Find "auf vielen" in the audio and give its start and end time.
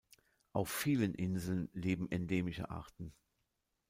0.53-1.13